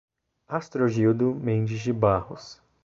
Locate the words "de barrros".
1.83-2.59